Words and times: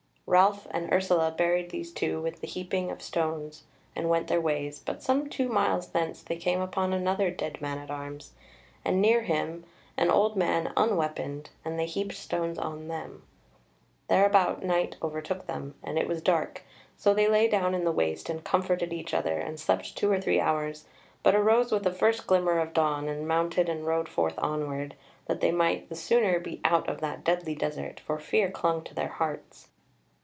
Ralph 0.27 0.65
and 0.71 0.93
Ursula 0.93 1.35
buried 1.37 1.71
these 1.71 1.91
two 1.91 2.21
with 2.21 2.39
the 2.39 2.47
heaping 2.47 2.89
of 2.89 3.01
stones 3.01 3.65
and 3.97 4.09
went 4.09 4.27
their 4.29 4.39
ways; 4.39 4.79
but 4.79 5.03
some 5.03 5.27
two 5.27 5.49
miles 5.49 5.89
thence 5.89 6.21
they 6.23 6.37
came 6.37 6.61
upon 6.61 6.93
another 6.93 7.31
dead 7.31 7.59
man 7.59 7.77
at 7.77 7.91
arms, 7.91 8.31
and 8.85 9.01
near 9.01 9.23
him 9.23 9.65
an 9.97 10.09
old 10.09 10.37
man 10.37 10.71
unweaponed, 10.77 11.49
and 11.65 11.77
they 11.77 11.85
heaped 11.85 12.15
stones 12.15 12.57
on 12.57 12.87
them. 12.87 13.23
Thereabout 14.07 14.63
night 14.63 14.95
overtook 15.03 15.47
them, 15.47 15.75
and 15.83 15.99
it 15.99 16.07
was 16.07 16.21
dark, 16.21 16.63
so 16.95 17.13
they 17.13 17.27
lay 17.27 17.49
down 17.49 17.75
in 17.75 17.83
the 17.83 17.91
waste, 17.91 18.29
and 18.29 18.41
comforted 18.41 18.93
each 18.93 19.13
other, 19.13 19.37
and 19.37 19.59
slept 19.59 19.97
two 19.97 20.09
or 20.09 20.21
three 20.21 20.39
hours, 20.39 20.85
but 21.23 21.35
arose 21.35 21.73
with 21.73 21.83
the 21.83 21.91
first 21.91 22.25
glimmer 22.25 22.57
of 22.59 22.71
dawn, 22.71 23.09
and 23.09 23.27
mounted 23.27 23.67
and 23.67 23.85
rode 23.85 24.07
forth 24.07 24.39
onward, 24.39 24.95
that 25.25 25.41
they 25.41 25.51
might 25.51 25.89
the 25.89 25.95
sooner 25.97 26.39
be 26.39 26.61
out 26.63 26.87
of 26.87 27.01
that 27.01 27.25
deadly 27.25 27.53
desert, 27.53 27.99
for 27.99 28.17
fear 28.17 28.49
clung 28.49 28.81
to 28.85 28.93
their 28.95 29.09
hearts. 29.09 29.67